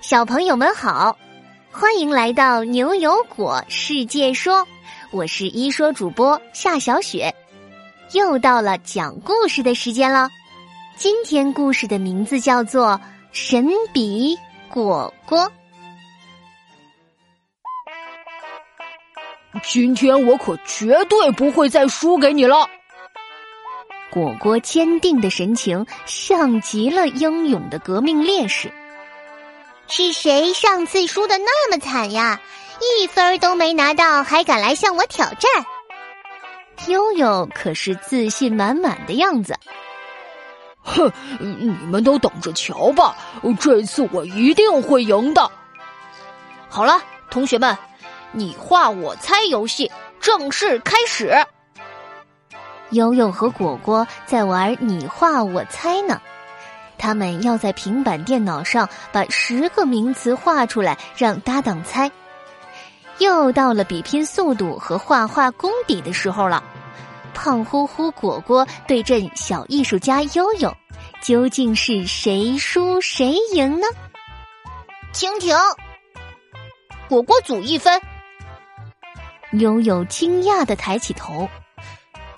[0.00, 1.14] 小朋友们好，
[1.70, 4.66] 欢迎来到牛油果世界说，
[5.10, 7.34] 我是一说主播夏小雪，
[8.12, 10.30] 又到了讲故事的时间了。
[10.96, 12.92] 今天故事的名字叫做
[13.30, 14.34] 《神笔
[14.70, 15.38] 果果》。
[19.62, 22.66] 今天我可绝对不会再输给你了。
[24.10, 28.72] 果果坚定的神情，像极了英勇的革命烈士。
[29.90, 32.40] 是谁上次输的那么惨呀？
[33.00, 35.50] 一分都没拿到，还敢来向我挑战？
[36.86, 39.54] 悠悠可是自信满满的样子。
[40.82, 43.16] 哼，你们都等着瞧吧，
[43.58, 45.50] 这次我一定会赢的。
[46.68, 47.76] 好了，同学们，
[48.30, 51.34] 你画我猜游戏正式开始。
[52.90, 56.20] 悠悠和果果在玩你画我猜呢。
[57.00, 62.12] 他们要在平板电脑上把十个名词画出来，让搭档猜。
[63.18, 66.62] 又到了比拼速度和画画功底的时候了。
[67.32, 70.70] 胖乎乎果果对阵小艺术家悠悠，
[71.22, 73.86] 究竟是谁输谁赢呢？
[75.14, 75.56] 蜻蜓，
[77.08, 77.98] 果果组一分。
[79.52, 81.48] 悠悠惊讶的抬起头，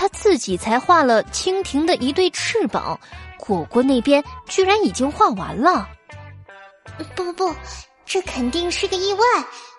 [0.00, 2.98] 他自己才画了蜻蜓的一对翅膀。
[3.36, 5.86] 果果那边居然已经画完了，
[6.96, 7.54] 不不不，
[8.06, 9.20] 这肯定是个意外。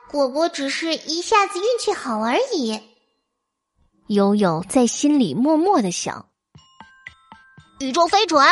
[0.07, 2.79] 果果只是一下子运气好而已。
[4.09, 6.23] 悠悠在心里默默的想：
[7.79, 8.47] 宇宙飞船、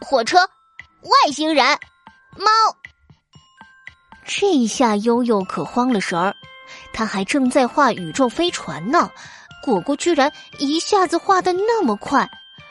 [0.00, 1.66] 火车、外星人、
[2.36, 2.48] 猫。
[4.24, 6.32] 这一下悠悠可慌了神儿，
[6.92, 9.10] 他还正在画宇宙飞船呢，
[9.66, 12.30] 果果居然一下子画的那么快。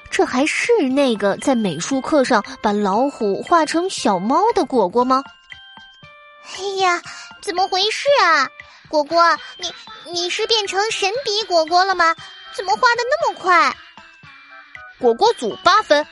[0.09, 5.21] 这还是那个在美术课上把老虎画成小猫的果果吗？
[6.57, 7.01] 哎呀，
[7.41, 8.47] 怎么回事啊？
[8.87, 9.21] 果果，
[9.57, 9.73] 你
[10.09, 12.15] 你是变成神笔果果了吗？
[12.55, 13.75] 怎么画的那么快？
[14.97, 16.07] 果果组八分，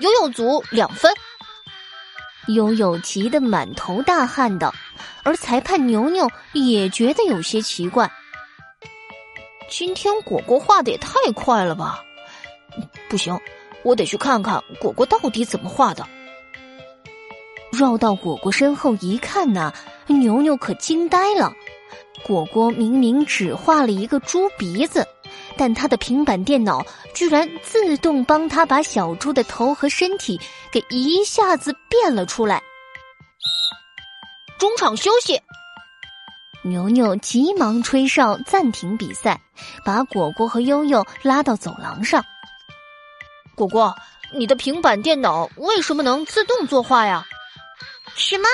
[0.00, 1.10] 悠悠组两分。
[2.48, 4.74] 悠悠急得满头大汗的，
[5.22, 8.10] 而裁判牛牛也觉得有些奇怪。
[9.68, 12.02] 今天果果画的也太快了吧！
[13.08, 13.38] 不行，
[13.82, 16.06] 我得去看看果果到底怎么画的。
[17.70, 19.72] 绕到果果身后一看呐，
[20.06, 21.52] 牛牛可惊呆了。
[22.22, 25.06] 果果明明只画了一个猪鼻子，
[25.56, 26.84] 但他的平板电脑
[27.14, 30.40] 居然自动帮他把小猪的头和身体
[30.72, 32.62] 给一下子变了出来。
[34.58, 35.40] 中场休息，
[36.68, 39.40] 牛牛急忙吹哨暂停比赛，
[39.84, 42.24] 把果果和悠悠拉到走廊上。
[43.54, 43.94] 果果，
[44.32, 47.26] 你的平板电脑为什么能自动作画呀？
[48.14, 48.46] 什么？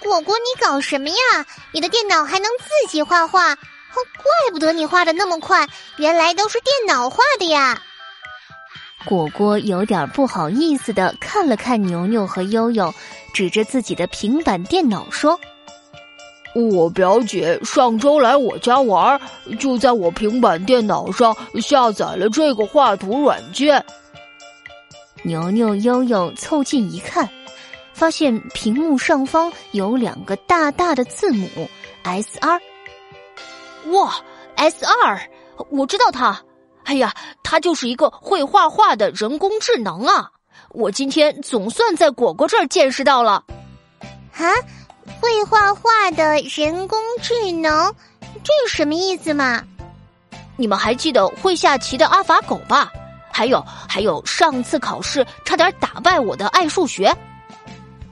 [0.00, 1.46] 果果，你搞什么呀？
[1.72, 3.52] 你的电脑还能自己画画？
[3.52, 7.80] 哦，怪不得你画的那么快，原来都是电脑画的呀！
[9.06, 12.92] 果果有点不好意思的看了看牛牛和悠悠，
[13.32, 15.38] 指着自己的平板电脑说
[16.64, 19.20] ：“我表姐上周来我家玩，
[19.58, 23.84] 就在我平板电脑上下载了这个画图软件。”
[25.22, 27.28] 牛牛悠悠凑近一看，
[27.92, 31.48] 发现屏幕上方有两个大大的字母
[32.04, 32.60] S R。
[33.90, 34.14] 哇
[34.54, 35.28] ，S R，
[35.70, 36.40] 我知道它。
[36.84, 37.12] 哎呀，
[37.42, 40.30] 它就是一个会画画的人工智能啊！
[40.70, 43.42] 我今天总算在果果这儿见识到了。
[44.36, 44.44] 啊，
[45.20, 47.94] 会画画的人工智能，
[48.42, 49.62] 这是什么意思嘛？
[50.56, 52.90] 你们还记得会下棋的阿法狗吧？
[53.30, 57.14] 还有还有，上次考试差点打败我的爱数学。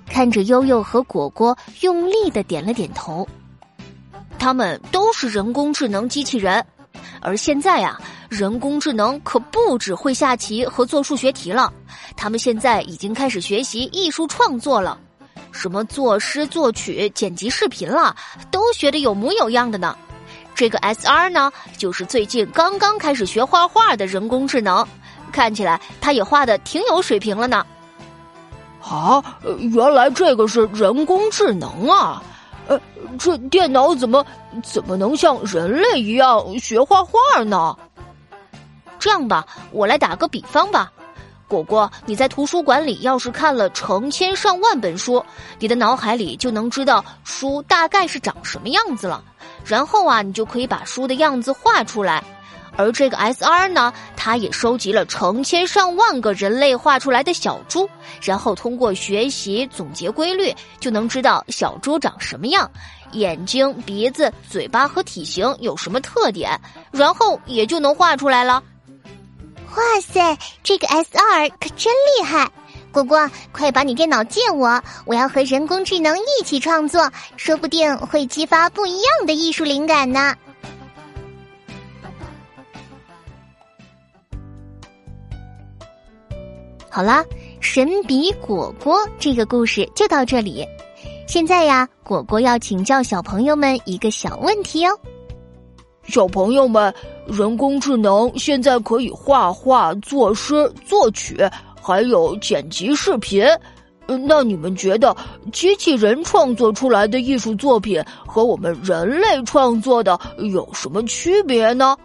[0.07, 3.27] 看着悠悠和果果用力的点了点头，
[4.39, 6.65] 他们都是人工智能机器人。
[7.21, 11.73] 而现在啊，人工智能可不只会下棋和做数学题了，
[12.17, 14.99] 他们现在已经开始学习艺术创作了，
[15.55, 18.15] 什么作诗作曲、剪辑视频了，
[18.51, 19.97] 都学得有模有样的呢。
[20.55, 24.87] 这个 S R 呢，就是最近刚刚开始学画画的人工智能。
[25.33, 27.65] 看起来他也画的挺有水平了呢。
[28.81, 29.23] 啊，
[29.59, 32.23] 原来这个是人工智能啊！
[32.69, 32.79] 呃，
[33.19, 34.25] 这电脑怎么
[34.63, 37.77] 怎么能像人类一样学画画呢？
[38.99, 40.93] 这样吧，我来打个比方吧。
[41.47, 45.25] 果果，你在图书馆里要是看了成千上万本书，
[45.59, 49.23] 你的脑海里就能知道书大概是长什么样子了。
[49.65, 52.23] 然后啊，你就可以把书的样子画出来。
[52.77, 57.89] 而这个 S R 呢，它也收集了成千上万个人类画出来的小猪，
[58.21, 62.69] 然后通过学习总结规律，就能知道小猪长什么样，
[63.13, 68.61] 眼睛、鼻子、嘴巴和体型有什么特点，然后也就能画出来了。
[69.77, 72.49] 哇塞，这个 S R 可真厉害！
[72.93, 80.35] 果果，快把你电脑借我，我要和人工智能一起创作，说不定会激发不一样的艺术灵感呢。
[86.89, 87.25] 好啦，
[87.61, 90.65] 神笔果果这个故事就到这里。
[91.27, 94.97] 现在呀，果果要请教小朋友们一个小问题哦。
[96.07, 96.93] 小朋友们，
[97.27, 101.37] 人工智能现在可以画画、作诗、作曲，
[101.81, 103.45] 还有剪辑视频。
[104.07, 105.17] 那你们觉得
[105.51, 111.97] 机器人创作出来的艺术作品和我们人类创作的有什么区别呢？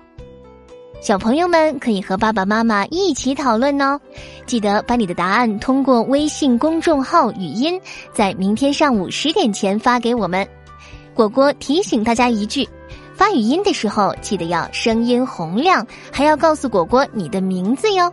[1.01, 3.99] 小朋友们可以和爸爸妈妈一起讨论哦，
[4.45, 7.79] 记得把你的答案通过微信公众号语音，
[8.13, 10.47] 在明天上午十点前发给我们。
[11.13, 12.67] 果果提醒大家一句：
[13.19, 18.09] 发语音的时候记得要声音洪亮，还要告诉果果你的名字哟。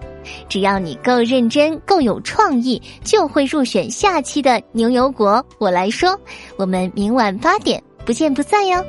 [0.49, 5.47] 只要你够认真、够有创意，就会入选下期的牛油果。
[5.61, 6.19] 我来说，
[6.57, 8.85] 我们明晚八点不见不散哟。